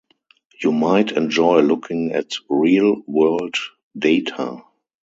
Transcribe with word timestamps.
You 0.63 0.71
might 0.71 1.11
enjoy 1.11 1.61
looking 1.61 2.11
at 2.13 2.31
real-world 2.49 3.55
data. 3.95 4.63